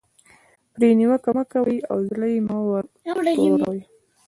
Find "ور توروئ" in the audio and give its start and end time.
2.69-3.79